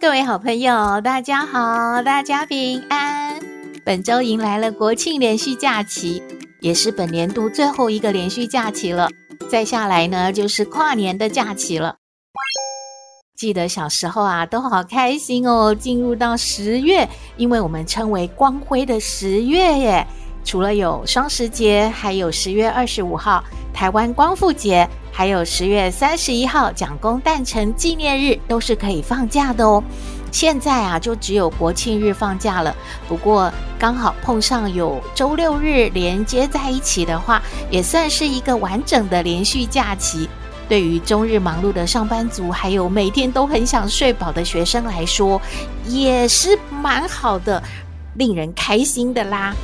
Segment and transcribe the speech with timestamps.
[0.00, 3.38] 各位好朋友，大家好，大家平安。
[3.84, 6.22] 本周迎来了国庆连续假期，
[6.60, 9.10] 也是本年度最后一个连续假期了。
[9.50, 11.96] 再下来呢，就是跨年的假期了。
[13.36, 20.06] 记得小时候啊，都好开心哦，进入到十月，因为我们称为光辉的十月耶。
[20.50, 24.84] 除了有双十节，还有十月二十五号台湾光复节。
[25.12, 29.80] 还有十月三十一号蒋公诞辰纪念日都是可以放假的哦。
[30.32, 32.74] 现在啊，就只有国庆日放假了。
[33.06, 40.28] 不过刚好碰上有周六日连接在一起的话，也算是一个完整的连续假期。
[40.68, 45.40] 对于终日忙碌的上班族，还有每天都很想睡饱的学生来说，
[45.86, 47.62] 也是蛮好的，
[48.16, 49.54] 令人开心的啦。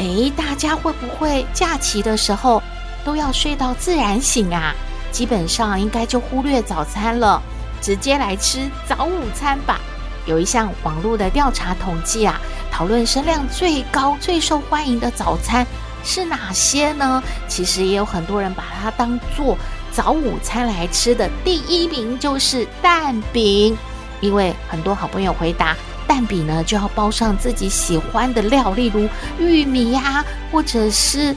[0.00, 2.62] 诶，大家会不会假期的时候，
[3.04, 4.74] 都要睡到自然醒啊，
[5.12, 7.40] 基本上应该就忽略早餐了，
[7.82, 9.78] 直接来吃早午餐吧。
[10.24, 12.40] 有一项网络的调查统计啊，
[12.70, 15.66] 讨论声量最高、最受欢迎的早餐
[16.02, 17.22] 是哪些呢？
[17.46, 19.54] 其实也有很多人把它当做
[19.92, 23.76] 早午餐来吃的，第一名就是蛋饼，
[24.22, 25.76] 因为很多好朋友回答
[26.10, 29.08] 蛋饼呢就要包上自己喜欢的料，例如
[29.38, 31.36] 玉米呀、或者是。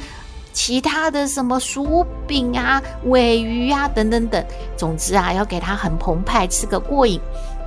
[0.55, 4.45] 其他的什么薯饼啊、鮪鱼啊等等等，
[4.77, 7.19] 总之啊，要给它很澎湃，吃个过瘾。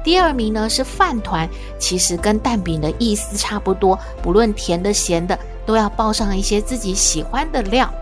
[0.04, 1.48] 第二名呢是饭团，
[1.80, 5.36] 其实跟蛋饼的意思差不多，不论甜的咸的，
[5.66, 7.92] 都要包上一些自己喜欢的料。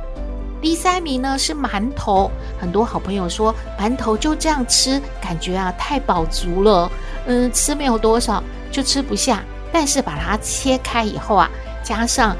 [0.64, 6.90] 第三名呢是馒头，很多好朋友说馒头就这样吃，感觉啊太饱足了，
[7.26, 8.42] 嗯，吃没有多少
[8.72, 9.44] 就吃不下。
[9.70, 11.50] 但是把它切开以后啊，
[11.82, 12.34] 加上。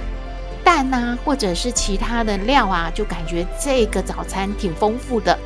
[0.65, 5.39] 蛋呐，或者是其他的料啊，就感觉这个早餐挺丰富的。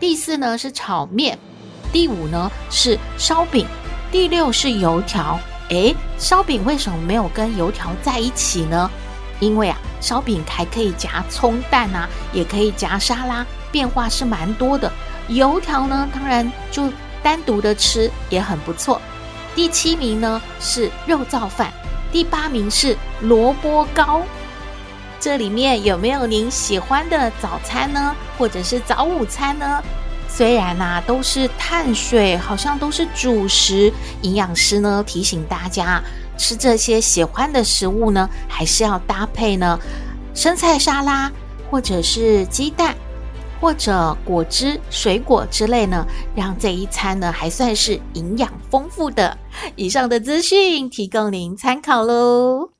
[0.00, 1.38] 第四呢是炒面，
[1.92, 3.66] 第五呢是烧饼，
[4.10, 5.38] 第六是油条。
[5.68, 8.90] 诶，烧饼为什么没有跟油条在一起呢？
[9.42, 14.90] 因为啊，烧饼还可以夹葱蛋啊，也可以夹沙拉，变化是蛮多的。
[15.26, 16.88] 油条呢，当然就
[17.24, 19.02] 单独的吃也很不错。
[19.52, 21.72] 第七名呢是肉燥饭，
[22.12, 24.22] 第八名是萝卜糕。
[25.18, 28.14] 这里面有没有您喜欢的早餐呢？
[28.38, 29.82] 或者是早午餐呢？
[30.28, 33.92] 虽然呐、都是碳水，好像都是主食，
[34.22, 36.00] 营养师呢提醒大家，
[36.36, 39.78] 吃这些喜欢的食物呢，还是要搭配呢
[40.34, 41.30] 生菜沙拉，
[41.70, 42.94] 或者是鸡蛋，
[43.60, 49.36] 或者果汁、水果之类呢，让这一餐呢还算是营养丰富的。
[49.76, 52.70] 以上的资讯提供您参考喽。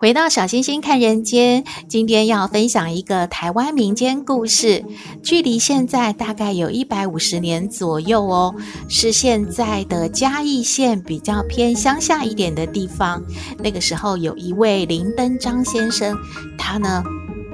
[0.00, 4.82] 回到小星星看人间，今天要分享一个台湾民间故事，
[5.22, 8.54] 距离现在大概有一百五十年左右哦，
[8.88, 13.22] 是现在的嘉义县比较偏乡下一点的地方。
[13.58, 16.16] 那个时候有一位林登章先生，
[16.56, 17.04] 他呢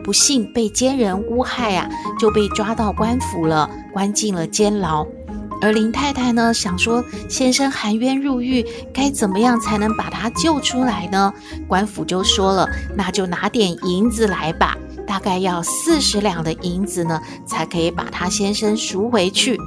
[0.04, 5.04] 不幸被奸人诬害啊，就被抓到官府了，关进了监牢。
[5.61, 11.32] 而林太太呢，想说先生含冤入狱，该怎么样才能把他救出来呢？
[11.67, 14.76] 官府就说了，那就拿点银子来吧，
[15.06, 19.58] 大概要四十两的银子呢，才可以把他先生赎回去。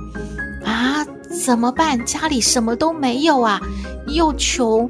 [0.64, 1.06] 啊，
[1.44, 2.06] 怎么办？
[2.06, 3.60] 家里什么都没有啊，
[4.08, 4.90] 又穷，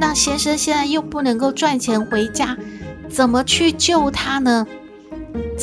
[0.00, 2.56] 那先生现在又不能够赚钱回家，
[3.08, 4.66] 怎么去救他呢？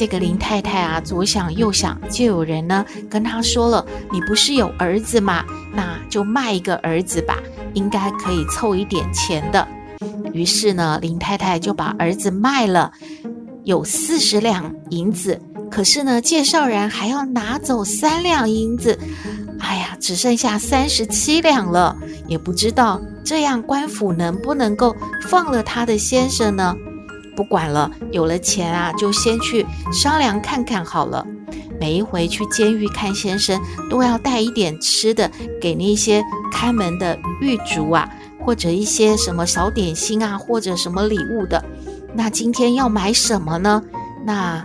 [0.02, 5.46] 这个林太太啊，左想右想，就有人呢跟她说了：“你不是有儿子吗？
[5.76, 7.38] 那就卖一个儿子吧，
[7.76, 9.68] 应该可以凑一点钱的。”
[10.34, 12.92] 于是呢，林太太就把儿子卖了，
[13.64, 15.40] 有四十两银子。
[15.70, 18.98] 可是呢，介绍人还要拿走三两银子，
[19.60, 21.96] 哎呀，只剩下三十七两了。
[22.26, 24.96] 也不知道这样官府能不能够
[25.28, 26.76] 放了他的先生呢？
[27.36, 31.26] 不管了，有了钱啊，就先去商量看看好了。
[31.80, 35.30] 每一回去监狱看先生，都要带一点吃的
[35.60, 38.08] 给那些看门的狱卒啊，
[38.40, 41.64] 或者一些什么小点心啊，或者什么礼物的。
[42.14, 43.82] 那今天要买什么呢？
[44.26, 44.64] 那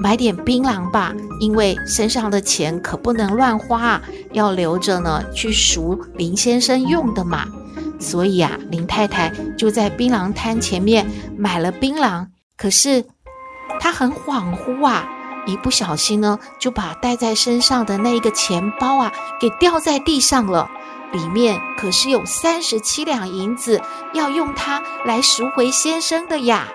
[0.00, 4.00] 买点槟榔吧，因为身上的钱可不能乱花，
[4.32, 7.46] 要留着呢，去赎林先生用的嘛。
[7.98, 11.06] 所以啊，林太太就在槟榔摊前面
[11.36, 12.26] 买了槟榔。
[12.56, 13.04] 可是
[13.80, 15.08] 她很恍惚啊，
[15.46, 20.70] 一不小心呢，就把带在身上的那一个钱包啊给掉在地上了。
[21.12, 23.80] 里面可是有三十七两银子，
[24.14, 26.66] 要用它来赎回先生的呀。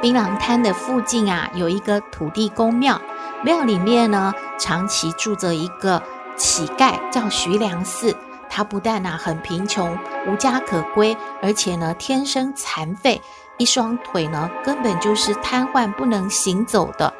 [0.00, 3.00] 槟榔摊的附近啊，有一个土地公庙，
[3.44, 6.02] 庙里面呢，长期住着一个
[6.36, 8.14] 乞丐，叫徐良嗣。
[8.50, 13.22] 他不但呢、啊、很贫穷，无家可归，而且呢天生残废，
[13.56, 17.14] 一双腿呢根本就是瘫痪不能行走的。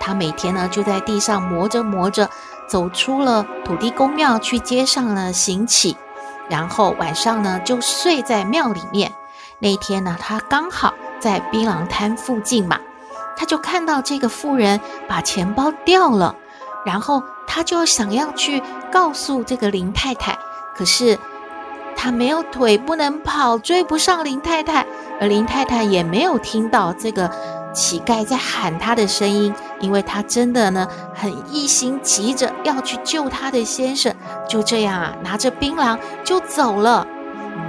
[0.00, 2.30] 他每天呢就在地上磨着磨着，
[2.66, 5.96] 走出了土地公庙，去街上呢行乞，
[6.48, 9.12] 然后晚上呢就睡在庙里面。
[9.58, 12.80] 那天呢他刚好在槟榔摊附近嘛，
[13.36, 16.34] 他就看到这个妇人把钱包掉了，
[16.86, 20.38] 然后他就想要去告诉这个林太太。
[20.80, 21.18] 可是
[21.94, 24.86] 他没有腿，不能跑，追不上林太太，
[25.20, 27.30] 而林太太也没有听到这个
[27.74, 34.14] 乞丐在喊他的声音，因为他真的呢很一心急着要去救他的先生，
[34.48, 37.06] 就这样啊拿着槟榔就走了。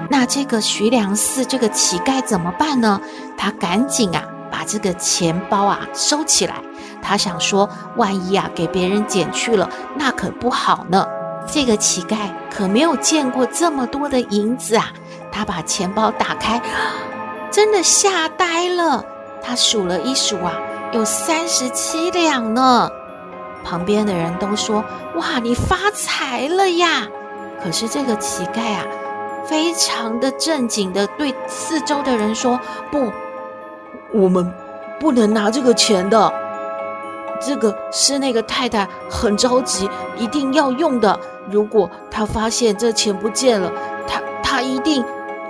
[0.09, 3.01] 那这个徐良嗣这个乞丐怎么办呢？
[3.37, 6.55] 他赶紧啊把这个钱包啊收起来，
[7.01, 11.05] 他想说万一啊给别人捡去了，那可不好呢。
[11.47, 14.91] 这个乞丐可没有见过这么多的银子啊！
[15.31, 16.61] 他把钱包打开，
[17.51, 19.03] 真的吓呆了。
[19.43, 20.53] 他数了一数啊，
[20.91, 22.89] 有三十七两呢。
[23.63, 24.83] 旁边的人都说
[25.15, 27.07] ：“哇，你发财了呀！”
[27.63, 28.83] 可是这个乞丐啊，
[29.45, 32.59] 非常的正经的对四周的人说
[32.91, 33.11] ：“不，
[34.13, 34.51] 我们
[34.99, 36.33] 不能拿这个钱的。
[37.41, 43.71] 这个是那个太太很着急，一定要用的。”如果她发现这钱不见了，
[44.07, 45.03] 她她一定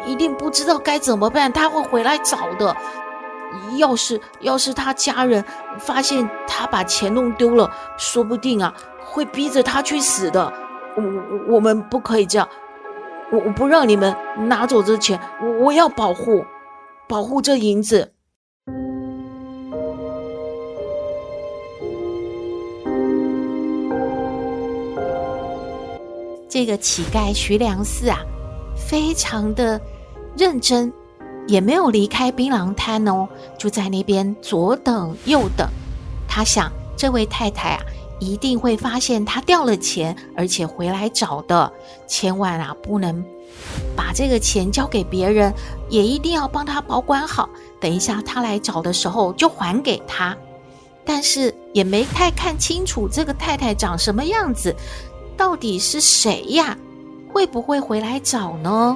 [0.06, 2.76] 一定不知道该怎么办，她会回来找的。
[3.76, 5.44] 要是要是他家人
[5.78, 8.74] 发现他把钱弄丢了，说不定啊
[9.04, 10.54] 会逼着他去死的。
[10.96, 12.48] 我我我们不可以这样，
[13.30, 14.16] 我我不让你们
[14.48, 16.46] 拿走这钱，我我要保护
[17.10, 18.14] 保护这银子。
[26.52, 28.20] 这个乞丐徐良嗣啊，
[28.76, 29.80] 非常的
[30.38, 30.92] 认真，
[31.48, 33.26] 也没有离开槟榔摊哦，
[33.58, 35.66] 就在那边左等右等。
[36.28, 37.82] 他想，这位太太啊，
[38.20, 41.72] 一定会发现他掉了钱，而且回来找的。
[42.06, 43.24] 千万啊，不能
[43.96, 45.54] 把这个钱交给别人，
[45.88, 47.50] 也一定要帮他保管好。
[47.80, 50.36] 等一下他来找的时候，就还给他。
[51.06, 54.76] 但是也没太看清楚这个太太长什么样子。
[55.42, 56.78] 到底是谁呀？
[57.28, 58.96] 会不会回来找呢？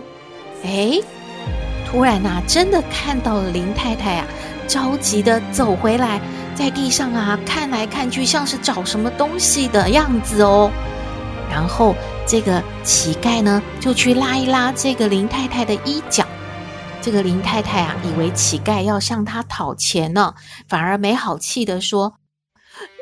[0.64, 1.02] 哎，
[1.88, 4.28] 突然呐、啊，真的看到了林太太啊，
[4.68, 6.22] 着急的走回来，
[6.54, 10.70] 在地上啊看来看去，像是找什么东西的样子哦。
[11.50, 11.96] 然后
[12.28, 16.24] 这个乞丐呢，就去拉一拉这个林太太的衣角。
[17.02, 20.36] 这个林太太啊，以为乞丐要向她讨钱呢，
[20.70, 22.14] 反而没好气的说。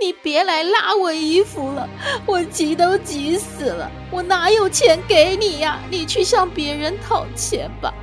[0.02, 1.88] 你别来拉我衣服了，
[2.26, 5.80] 我急都急死了，我哪有钱给你呀？
[5.90, 7.94] 你去向别人讨钱吧，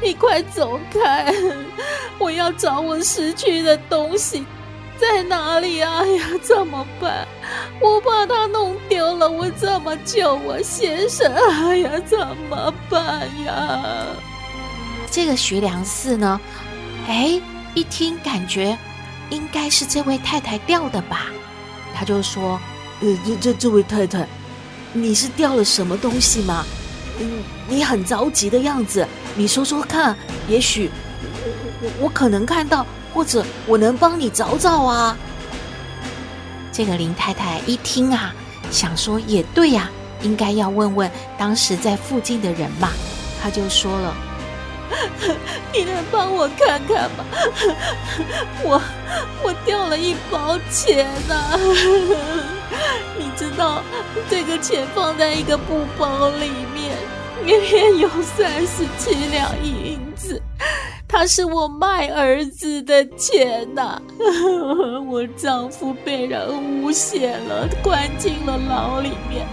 [0.00, 1.34] 你快走开！
[2.18, 4.44] 我要找我失去的东西，
[4.96, 6.00] 在哪里啊？
[6.02, 7.26] 哎呀，怎么办？
[7.80, 11.34] 我把它弄丢了，我怎么救我先生？
[11.34, 14.06] 哎呀，怎么办呀？
[15.10, 16.40] 这个徐良嗣呢？
[17.08, 17.40] 哎，
[17.74, 18.78] 一听感觉。
[19.30, 21.26] 应该是这位太太掉的吧？
[21.94, 22.60] 他就说
[23.00, 24.26] ：“呃，这这这位太太，
[24.92, 26.64] 你是掉了什么东西吗？
[27.20, 30.16] 嗯，你很着急的样子，你说说看，
[30.48, 30.90] 也许
[31.22, 31.50] 我
[31.82, 35.16] 我我可能看到，或者我能帮你找找啊。”
[36.72, 38.32] 这个林太太一听啊，
[38.70, 39.90] 想说也对呀，
[40.22, 42.90] 应该要问问当时在附近的人嘛。
[43.42, 44.14] 他就说了
[45.72, 47.24] ：“你能帮我看看吗？
[48.64, 48.80] 我
[49.42, 51.58] 我掉了一包钱呐！
[53.18, 53.82] 你知道
[54.28, 56.96] 这个钱放在一个布包里面，
[57.44, 60.40] 里面有三十七两银子。”
[61.10, 64.02] 它是我卖儿子的钱呐、啊！
[65.08, 69.46] 我丈夫被人诬陷了，关进了牢里面。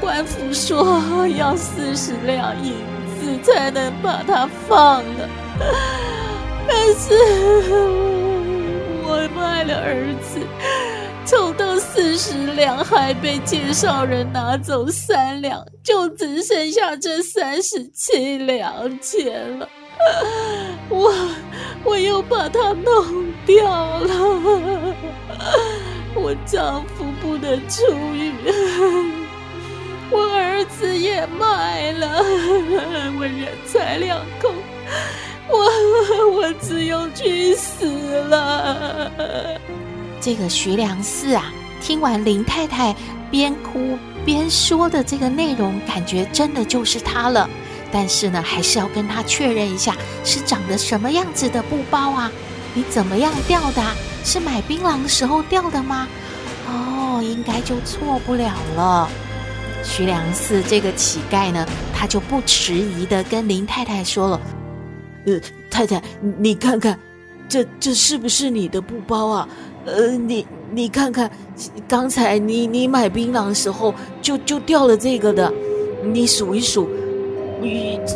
[0.00, 1.00] 官府说
[1.38, 2.74] 要四十两银
[3.20, 5.28] 子才能把他放了，
[6.68, 7.14] 但是
[9.04, 10.40] 我卖了儿子，
[11.24, 19.68] 凑到四十两，还被介绍人拿走三两，就只剩下这三十七两钱了。
[20.90, 21.12] 我
[21.82, 23.64] 我又把它弄掉
[24.00, 24.94] 了，
[26.14, 27.82] 我丈夫不能出
[28.14, 28.30] 狱，
[30.10, 32.22] 我儿子也卖了，
[33.18, 34.54] 我人财两空，
[35.48, 39.10] 我我只有去死了。
[40.20, 42.94] 这个徐良嗣啊，听完林太太
[43.30, 47.48] 边哭边说的这个内容，感觉真的就是他了。
[47.92, 52.30] 但是呢，还是要跟他确认一下，是长得什么样子的布包啊？
[52.74, 53.82] 你怎么样掉的？
[54.24, 56.06] 是买槟榔时候掉的吗？
[56.68, 59.08] 哦，应该就错不了了。
[59.88, 61.64] 徐良嗣这个乞丐呢，
[61.94, 64.40] 他就不迟疑的跟林太太说了
[65.24, 65.40] ：“呃，
[65.70, 66.02] 太太，
[66.38, 66.98] 你看看，
[67.48, 69.48] 这这是不是你的布包啊？
[69.86, 71.30] 呃，你你看看，
[71.88, 75.50] 刚才你你买槟榔时候就就掉了这个的，
[76.04, 76.88] 你数一数。”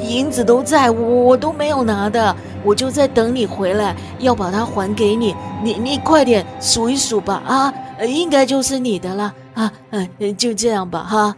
[0.02, 5.34] 银子都在我，我都没有拿的，我就在等你回来，要把它还给你。
[5.62, 7.72] 你你快点数一数吧，啊，
[8.06, 11.34] 应该就是你的了啊，嗯，就这样吧，哈。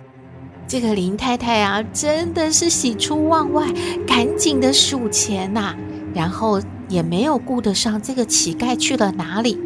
[0.73, 3.67] 这个林太太啊，真的是喜出望外，
[4.07, 5.75] 赶紧的数钱呐，
[6.15, 9.59] 然后也没有顾得上这个乞丐去了哪里。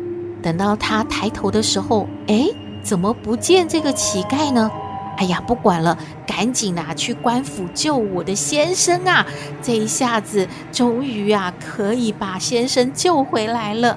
[0.42, 2.48] 等到他抬头的时候，哎，
[2.82, 4.68] 怎么不见这个乞丐呢？
[5.16, 5.96] 哎呀，不管了，
[6.26, 9.24] 赶紧拿去官府救我的先生啊！
[9.62, 13.96] 这一下子终于啊，可以把先生救回来了。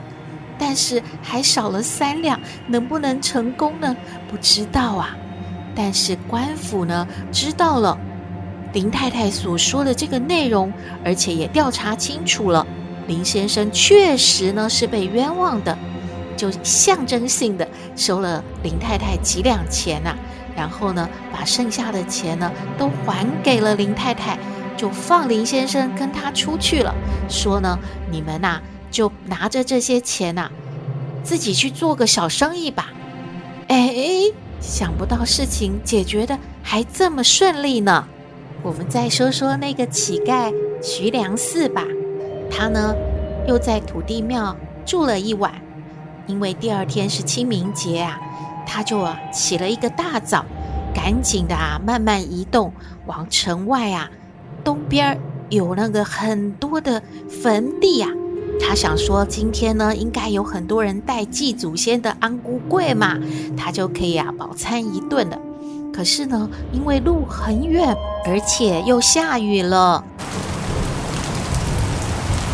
[0.60, 3.98] 但是还少了三两，能不能成功呢？
[4.30, 5.18] 不知道啊。
[5.76, 7.98] 但是官府呢，知道了
[8.74, 10.72] 林太太所说的这个内容，
[11.04, 12.66] 而且也调查清楚了，
[13.08, 15.78] 林先生确实呢是被冤枉的，
[16.36, 20.16] 就象征性的收了林太太几两钱啊。
[20.56, 24.38] 然后呢，把剩下的钱呢都还给了林太太，
[24.76, 26.94] 就放林先生跟他出去了。
[27.30, 27.80] 说呢，
[28.12, 28.62] 你们呐、
[28.92, 30.52] 就拿着这些钱呐、
[31.24, 32.92] 自己去做个小生意吧。
[33.70, 33.94] 哎，
[34.60, 38.08] 想不到事情解决的还这么顺利呢。
[38.62, 41.84] 我们再说说那个乞丐徐良嗣吧，
[42.52, 42.94] 他呢
[43.48, 45.54] 又在土地庙住了一晚，
[46.28, 48.20] 因为第二天是清明节啊。
[48.72, 50.46] 他就啊起了一个大早，
[50.94, 52.72] 赶紧的啊慢慢移动
[53.08, 54.12] 往城外啊
[54.64, 58.12] 东边有那个很多的坟地啊，
[58.60, 63.18] 他想说今天呢应该有很多人带祭祖先的安菇粿嘛，
[63.58, 65.38] 他就可以啊饱餐一顿了。
[65.94, 70.04] 可是呢，因为路很远，而且又下雨了，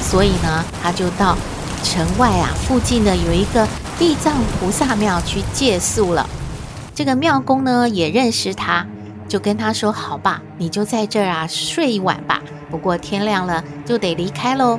[0.01, 1.37] 所以呢他就到
[1.83, 3.67] 城外啊附近的有一个。
[3.97, 6.29] 地藏菩萨庙去借宿了，
[6.93, 8.85] 这个庙公呢也认识他，
[9.29, 12.41] 就跟他说：“好吧，你就在这儿啊睡一晚吧。
[12.69, 14.77] 不过天亮了就得离开喽。”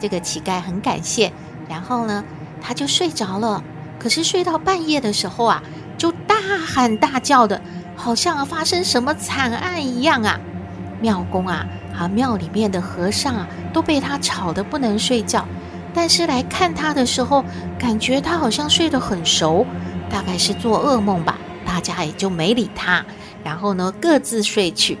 [0.00, 1.32] 这个乞丐很感谢，
[1.68, 2.24] 然后呢
[2.60, 3.62] 他就睡着了。
[3.98, 5.62] 可是睡到半夜的时候啊，
[5.96, 6.36] 就大
[6.66, 7.60] 喊大叫的，
[7.96, 10.38] 好像发生什么惨案一样啊！
[11.00, 11.66] 庙公啊，
[11.98, 15.46] 啊庙里面的和尚啊都被他吵得不能睡觉。
[15.94, 17.42] 但是来看他的时候，
[17.78, 19.66] 感觉他好像睡得很熟，
[20.10, 21.38] 大概是做噩梦吧。
[21.64, 23.04] 大家也就没理他，
[23.42, 24.98] 然后呢，各自睡去。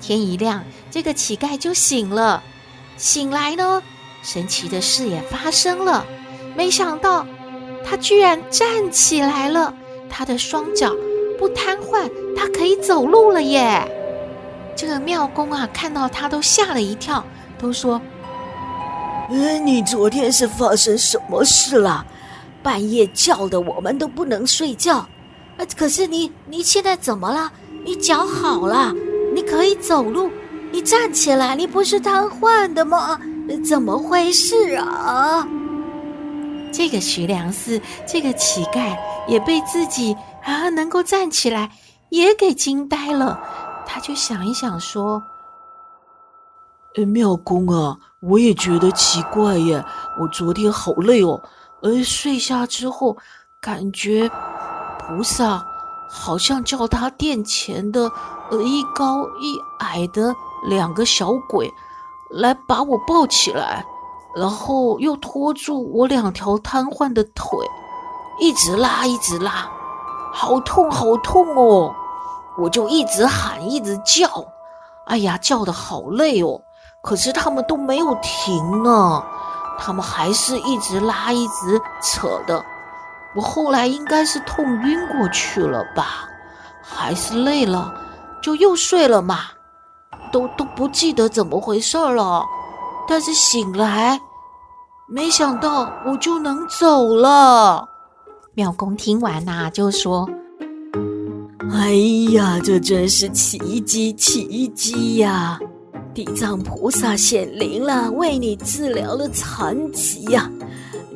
[0.00, 2.42] 天一亮，这个乞丐就醒了。
[2.96, 3.82] 醒来呢，
[4.22, 6.04] 神奇的事也发生了。
[6.56, 7.26] 没想到，
[7.84, 9.72] 他居然站起来了，
[10.10, 10.94] 他的双脚
[11.38, 13.86] 不瘫痪，他可以走路了耶！
[14.76, 17.24] 这个庙公啊，看到他都吓了一跳，
[17.58, 18.00] 都说。
[19.30, 22.04] 呃，你昨天是发生什么事了？
[22.62, 25.06] 半夜叫的我们都不能睡觉。
[25.56, 27.52] 呃，可是你你现在怎么了？
[27.84, 28.92] 你脚好了，
[29.34, 30.30] 你可以走路，
[30.72, 33.20] 你站起来，你不是瘫痪的吗？
[33.56, 35.46] 怎么回事啊？
[36.72, 40.14] 这个徐良嗣，这个乞丐也被自己
[40.44, 41.70] 啊能够站起来
[42.10, 43.40] 也给惊呆了。
[43.86, 45.22] 他就想一想说
[46.96, 49.82] ：“哎，妙公啊，我也觉得奇怪耶。
[50.20, 51.42] 我昨天好累哦，
[51.80, 53.16] 而睡下之后，
[53.60, 54.30] 感觉
[54.98, 55.66] 菩萨
[56.08, 58.12] 好像叫他殿前的
[58.50, 60.34] 呃一高一矮的
[60.68, 61.72] 两个小鬼
[62.30, 63.84] 来把我抱起来。”
[64.36, 67.58] 然后又拖住我两条瘫痪的腿，
[68.38, 69.68] 一直拉，一直拉，
[70.32, 71.92] 好痛，好痛哦！
[72.56, 74.28] 我就一直喊，一直叫，
[75.06, 76.60] 哎呀，叫得好累哦。
[77.00, 79.24] 可是他们都没有停呢，
[79.78, 82.64] 他们还是一直拉，一直扯的。
[83.34, 86.28] 我后来应该是痛晕过去了吧，
[86.82, 87.92] 还是累了，
[88.42, 89.38] 就又睡了嘛，
[90.32, 92.44] 都都不记得怎么回事了。
[93.08, 94.20] 但是醒来，
[95.08, 97.88] 没想到我就能走了。
[98.54, 100.28] 妙公听完呐、就说
[101.72, 101.92] ：“哎
[102.32, 105.58] 呀，这真是奇迹，奇迹呀！
[106.12, 110.50] 地藏菩萨显灵了，为你治疗了残疾呀！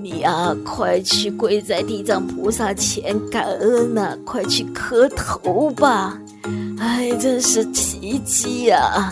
[0.00, 6.19] 你呀，快去跪在地藏菩萨前感恩呐、快去磕头吧！
[6.83, 9.09] 哎，真是奇迹呀！”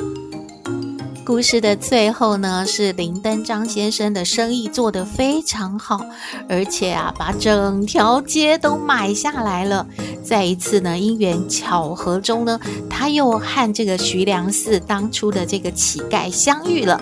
[1.25, 6.05] 故事的最后呢，是林登张先生的生意做得非常好，
[6.49, 9.87] 而且啊，把整条街都买下来了。
[10.25, 12.59] 在一次呢，因缘巧合中呢，
[12.89, 17.00] 他又和这个徐良嗣当初的这个乞丐相遇了，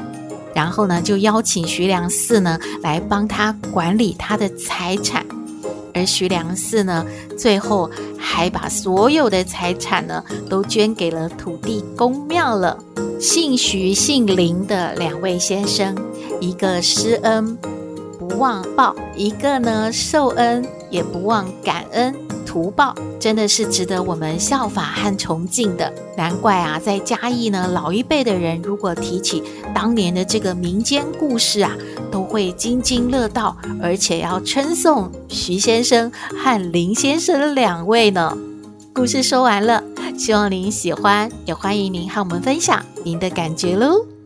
[0.55, 5.25] 然后呢，就邀请徐良嗣呢来帮他管理他的财产，
[5.99, 7.05] 而徐良嗣呢，
[7.37, 12.79] 最后还把所有的财产呢都捐给了土地公庙了。
[13.21, 15.97] 姓徐姓林的两位先生，
[16.41, 17.57] 一个施恩
[18.17, 22.15] 不忘报，一个呢受恩也不忘感恩
[22.49, 25.93] 图报，真的是值得我们效法和崇敬的。
[26.17, 29.43] 难怪啊，在嘉义呢，老一辈的人如果提起
[29.75, 31.77] 当年的这个民间故事啊，
[32.11, 36.11] 都会津津乐道，而且要称颂徐先生
[36.43, 38.35] 和林先生两位呢。
[38.95, 39.85] 故事说完了。
[40.17, 44.18] 希望您喜欢，也欢迎您和我们分享您的感觉喽。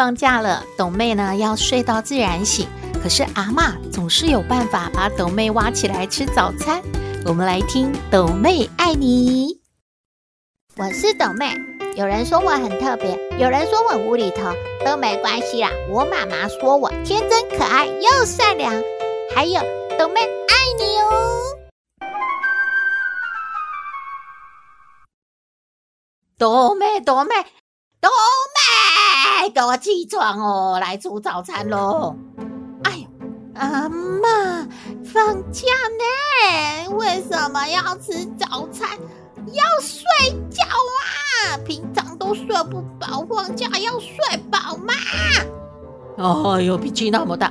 [0.00, 2.66] 放假了，董妹呢要睡到自然醒，
[3.02, 6.80] 可是阿嬷总是有办法把董妹挖起来吃早餐。
[7.26, 9.60] 我们来听董妹爱你。
[10.78, 11.54] 我是董妹，
[11.96, 14.50] 有人说我很特别，有人说我无厘头，
[14.86, 15.68] 都没关系啦。
[15.90, 18.72] 我妈妈说我天真可爱又善良，
[19.34, 19.60] 还有
[19.98, 21.58] 董妹爱你哦。
[26.38, 27.34] 董妹，董妹，
[28.00, 29.40] 斗妹。
[29.40, 32.14] 快给我起床哦，来煮早餐喽！
[32.84, 33.06] 哎呦，
[33.54, 34.68] 阿嬷，
[35.04, 35.66] 放假
[35.98, 38.88] 呢，为什么要吃早餐？
[39.52, 40.04] 要睡
[40.50, 41.56] 觉啊！
[41.66, 44.94] 平常都睡不饱，放假要睡饱嘛！
[46.18, 47.46] 哎呦，脾气那么大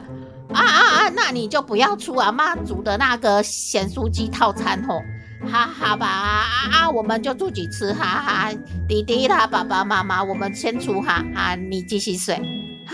[0.54, 1.10] 啊啊啊！
[1.10, 5.02] 那你就不要出阿嬷煮的那个咸酥鸡套餐哦。
[5.48, 6.90] 哈哈吧啊啊！
[6.90, 8.52] 我们就自己吃哈哈。
[8.88, 12.36] 弟弟他爸爸妈妈，我们先出哈哈，你继续睡。
[12.36, 12.94] 啊？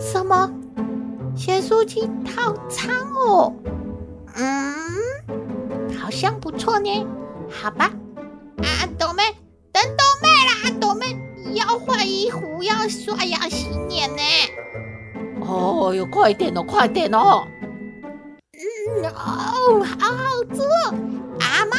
[0.00, 0.50] 什么？
[1.36, 3.54] 咸酥鸡套餐哦？
[4.34, 7.06] 嗯，好像不错呢。
[7.50, 7.90] 好吧。
[8.58, 8.66] 啊，
[8.98, 9.22] 斗妹，
[9.72, 10.78] 等斗妹啦！
[10.80, 11.16] 斗妹
[11.54, 14.22] 要换衣服，要刷牙洗脸呢。
[15.40, 17.46] 哦哟，快点哦，快点哦。
[18.52, 20.66] 嗯哦，好好做。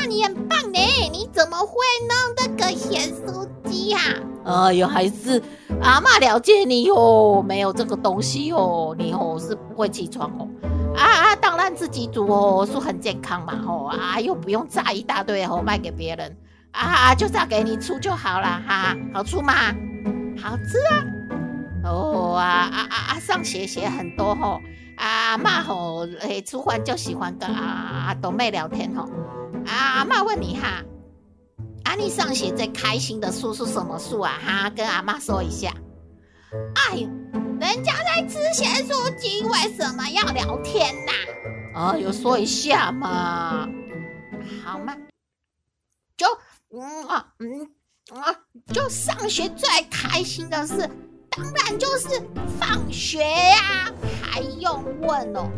[0.07, 0.79] 你很棒呢！
[1.11, 1.75] 你怎么会
[2.07, 3.99] 弄这个咸酥鸡呀？
[4.43, 5.41] 哎呦，还是
[5.81, 10.47] 阿嬷了解你哦，没有这个东西哦，你哦是不会起床哦。
[10.95, 16.35] 啊啊，当然自己煮哦，是很健康嘛哦啊，又不用炸一大堆哦卖给别人
[16.71, 19.53] 啊啊，就炸给你出就好了哈，好吃吗？
[20.41, 21.05] 好吃啊！
[21.83, 24.61] 哦啊啊啊啊，上学学很多吼、哦，
[24.97, 29.09] 阿嬷吼，诶，吃饭就喜欢跟阿阿斗妹聊天吼、哦。
[29.65, 30.84] 阿妈问你哈，
[31.84, 34.39] 啊，你上学最开心的书是什么书啊？
[34.43, 35.74] 哈，跟阿妈说一下。
[36.76, 37.08] 哎呦，
[37.60, 41.12] 人家在吃咸酥鸡，为什么要聊天呐？
[41.74, 43.67] 啊，有说一下嘛，
[44.63, 44.95] 好吗？
[46.17, 46.28] 就
[46.74, 47.71] 嗯啊嗯
[48.13, 48.36] 啊，
[48.74, 50.89] 就上学最开心的事，
[51.30, 52.21] 当然就是
[52.60, 53.91] 放学呀，
[54.32, 55.50] 还用问哦？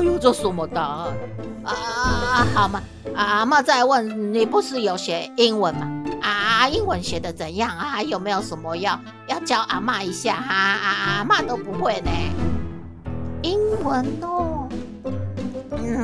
[0.00, 1.12] 哎呦，这什么答案
[1.64, 2.46] 啊？
[2.54, 2.80] 好嘛，
[3.14, 5.86] 阿嬷再问，你不是有学英文吗？
[6.22, 8.02] 啊，英文学的怎样啊？
[8.02, 10.54] 有没有什么要要教阿嬷一下哈？
[10.54, 12.10] 阿嬷都不会呢。
[13.42, 14.66] 英文哦，
[15.72, 16.02] 嗯，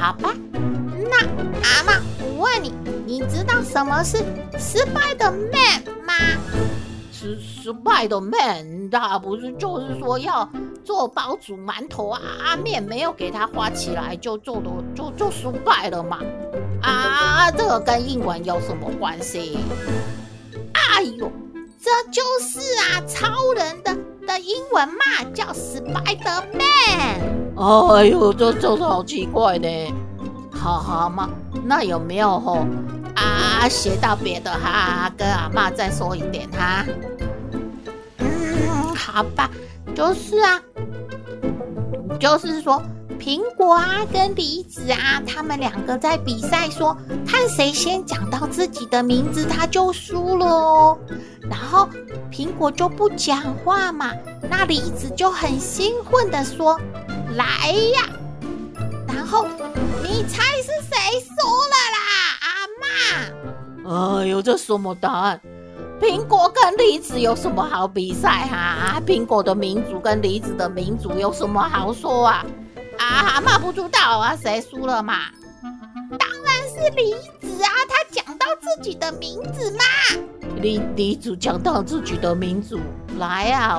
[0.00, 0.34] 好吧。
[1.08, 1.18] 那
[1.62, 2.74] 阿嬷，我问你，
[3.06, 4.18] 你知道什么是
[4.58, 6.14] 失败的 man 吗？
[7.22, 10.48] 失失败的 man，他不是就是说要
[10.84, 12.20] 做包煮馒头啊？
[12.64, 16.18] 面没有给他画起来，就做的就就失败了嘛？
[16.82, 19.56] 啊，这个跟英文有什么关系？
[20.72, 21.30] 哎呦，
[21.80, 27.20] 这就是啊，超人的的英文嘛，叫 Spider-Man。
[27.56, 29.68] 哎呦，这就是好奇怪呢。
[30.50, 31.30] 好好嘛，
[31.64, 32.66] 那有没有吼
[33.14, 35.12] 啊学到别的哈？
[35.16, 36.84] 跟阿嬷再说一点哈。
[38.18, 39.50] 嗯，好吧，
[39.94, 40.60] 就是啊，
[42.18, 42.82] 就是说。
[43.22, 50.98] 苹果啊，跟梨子啊，他们两个在比赛说，看谁先讲到自己的名字，他就输了哦。
[51.48, 51.88] 然后
[52.32, 54.10] 苹果就不讲话嘛，
[54.50, 56.80] 那梨子就很兴奋的说
[57.38, 58.08] ：“来呀！”
[59.06, 59.46] 然后
[60.02, 62.00] 你猜是谁输了啦，
[62.92, 64.20] 阿嬷？
[64.20, 65.40] 哎呦，这什么答案？
[66.00, 69.02] 苹果跟梨子有什么好比赛哈、啊？
[69.06, 72.44] 苹果的民族跟梨子的民族有什么好说啊？
[72.98, 75.14] 啊，妈不知道啊，谁输了嘛？
[76.18, 79.84] 当然是梨子啊，他讲到自己的名字嘛。
[80.60, 82.78] 梨梨子讲到自己的名字，
[83.18, 83.78] 来啊！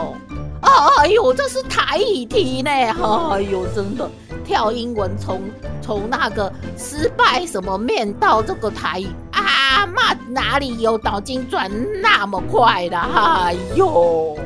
[0.62, 2.70] 哦，哎呦，这是台语题呢！
[2.72, 4.10] 哎呦，真的
[4.44, 5.42] 跳英文从
[5.82, 12.98] 从那个失败什么面到这个台语啊，妈哪里有脑筋转那么快的？
[12.98, 14.38] 哎呦！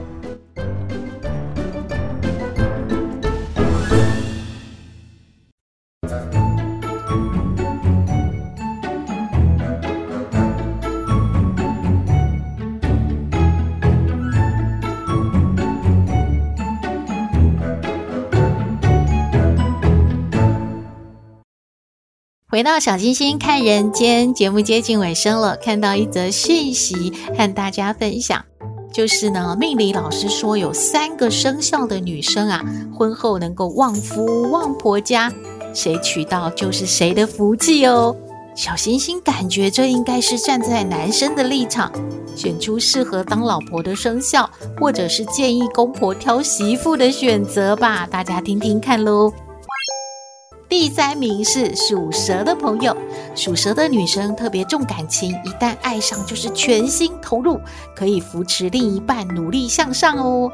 [22.49, 28.45] 回到小星星看人间节目接近尾声了，看到一则讯息和大家分享，
[28.93, 32.63] 就是呢，命理老师说有三个生肖的女生啊，
[32.97, 35.29] 婚后能够旺夫旺婆家，
[35.73, 38.15] 谁娶到就是谁的福气哦。
[38.55, 41.91] 小星星感觉这应该是站在男生的立场，
[42.33, 49.33] 选出适合当老婆的生肖，或者是建议公婆挑媳妇的选择吧，大家听听看喽。
[50.69, 52.95] 第三名是属蛇的朋友，
[53.35, 57.59] 属蛇的女生特别重感情，一旦爱上就是全心投入，
[57.95, 60.51] 可以扶持另一半努力向上哦。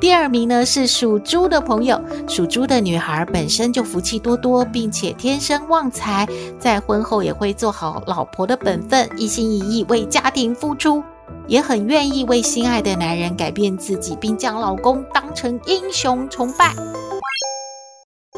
[0.00, 6.26] 第二名呢是属猪的朋友，属猪的女孩本身就福气多多，并且天生旺财，
[6.58, 11.02] 在婚后也会做好老婆的本分，一心一意为家庭付出，
[11.46, 16.74] 也很愿意为心爱的男人改变自己，并将老公当成英雄崇拜。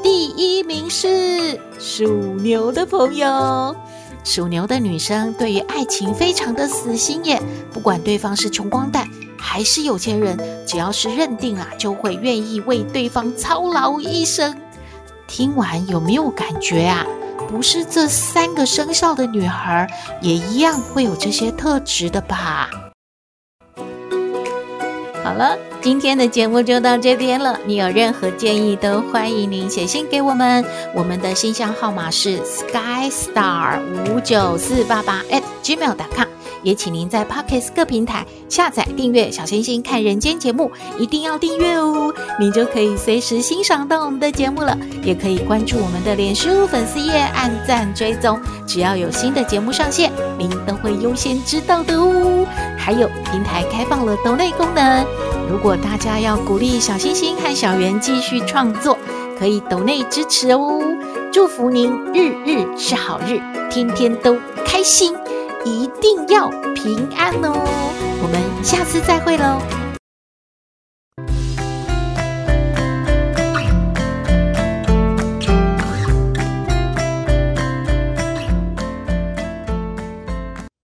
[0.02, 3.74] 第一名是属牛的朋友，
[4.24, 9.08] 属牛的女生对于爱情非常的死心眼，不管对方是穷光蛋
[9.38, 14.56] 还是有钱人，只要是认定了，就会愿意为对方操劳一生。
[15.26, 17.04] 听完有没有感觉啊？
[17.48, 19.88] 不是这三个生肖的女孩
[20.20, 22.70] 也一样会有这些特质的吧？
[25.24, 25.56] 好了。
[25.80, 27.58] 今天的节目就到这边了。
[27.64, 30.64] 你有任何建议都欢迎您写信给我们，
[30.94, 33.78] 我们的信箱号码是 skystar
[34.10, 36.26] 五九四八八 at gmail.com。
[36.64, 44.76] 也请您在 Podcast 各平台下载订阅《小星星看人间》节目，一定要订阅哦，你就可以随时欣赏到我们的节目了。
[45.04, 52.44] 也可以关注我们的脸书粉丝页，按赞追踪，只要有新的节目上线，您都会优先知道的哦。
[52.76, 55.06] 还有平台开放了抖内功能。
[55.48, 58.98] 如果大家要鼓励小星星和小圆继续创作，
[59.38, 60.82] 可以抖内支持哦。
[61.32, 65.16] 祝福您日日是好日，天天都开心，
[65.64, 67.54] 一定要平安哦。
[68.22, 69.87] 我们下次再会喽。